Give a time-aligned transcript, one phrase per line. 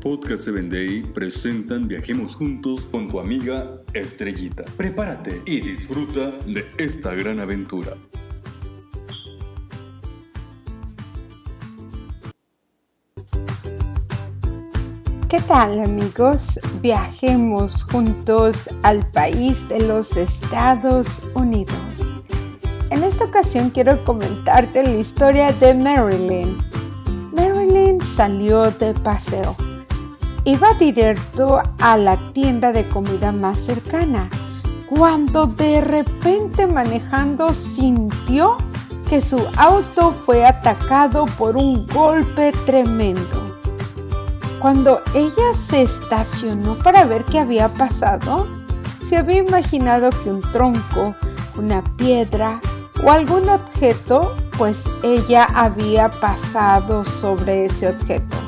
[0.00, 4.64] Podcast 7 Day presentan Viajemos Juntos con tu amiga Estrellita.
[4.78, 7.98] Prepárate y disfruta de esta gran aventura.
[15.28, 16.58] ¿Qué tal amigos?
[16.80, 21.76] Viajemos juntos al país de los Estados Unidos.
[22.88, 26.56] En esta ocasión quiero comentarte la historia de Marilyn.
[27.32, 29.54] Marilyn salió de paseo.
[30.44, 34.30] Iba directo a la tienda de comida más cercana
[34.88, 38.56] cuando de repente manejando sintió
[39.08, 43.58] que su auto fue atacado por un golpe tremendo.
[44.60, 48.48] Cuando ella se estacionó para ver qué había pasado,
[49.08, 51.14] se había imaginado que un tronco,
[51.58, 52.60] una piedra
[53.04, 58.39] o algún objeto, pues ella había pasado sobre ese objeto.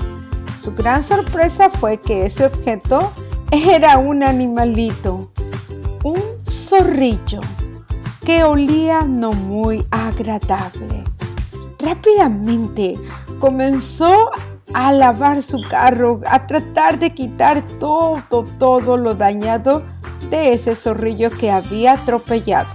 [0.62, 3.10] Su gran sorpresa fue que ese objeto
[3.50, 5.32] era un animalito,
[6.04, 7.40] un zorrillo,
[8.24, 11.02] que olía no muy agradable.
[11.80, 12.94] Rápidamente
[13.40, 14.30] comenzó
[14.72, 19.82] a lavar su carro, a tratar de quitar todo, todo lo dañado
[20.30, 22.70] de ese zorrillo que había atropellado.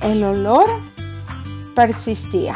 [0.00, 0.64] El olor
[1.74, 2.54] persistía.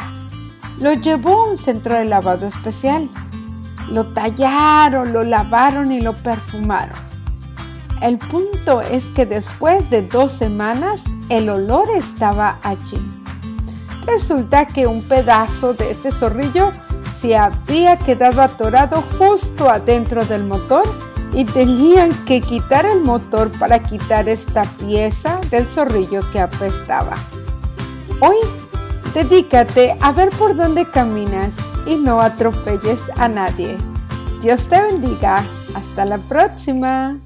[0.79, 3.07] Lo llevó a un centro de lavado especial.
[3.89, 6.97] Lo tallaron, lo lavaron y lo perfumaron.
[8.01, 12.99] El punto es que después de dos semanas el olor estaba allí.
[14.05, 16.71] Resulta que un pedazo de este zorrillo
[17.19, 20.83] se había quedado atorado justo adentro del motor
[21.33, 27.15] y tenían que quitar el motor para quitar esta pieza del zorrillo que apestaba.
[28.21, 28.37] Hoy,
[29.15, 31.55] dedícate a ver por dónde caminas
[31.87, 33.75] y no atropelles a nadie.
[34.41, 35.43] Dios te bendiga.
[35.73, 37.19] Hasta la próxima.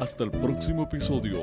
[0.00, 1.38] Hasta el próximo episodio.